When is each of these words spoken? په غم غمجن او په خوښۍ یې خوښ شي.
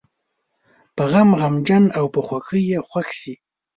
په 0.95 1.03
غم 1.11 1.29
غمجن 1.39 1.83
او 1.97 2.05
په 2.13 2.19
خوښۍ 2.27 2.61
یې 2.71 2.79
خوښ 2.89 3.07
شي. 3.21 3.33